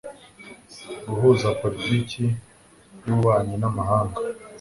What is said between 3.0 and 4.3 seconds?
y ububanyi n amahanga